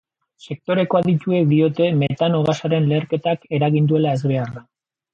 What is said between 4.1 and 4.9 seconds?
ezbeharra.